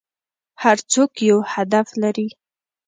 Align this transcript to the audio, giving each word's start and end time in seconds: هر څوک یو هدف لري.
هر 0.63 0.77
څوک 0.91 1.11
یو 1.29 1.37
هدف 1.53 1.87
لري. 2.03 2.27